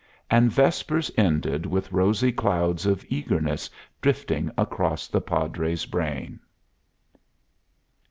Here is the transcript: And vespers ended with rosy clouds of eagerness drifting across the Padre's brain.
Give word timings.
And 0.31 0.51
vespers 0.51 1.11
ended 1.15 1.67
with 1.67 1.91
rosy 1.91 2.31
clouds 2.31 2.87
of 2.87 3.05
eagerness 3.07 3.69
drifting 4.01 4.49
across 4.57 5.07
the 5.07 5.21
Padre's 5.21 5.85
brain. 5.85 6.39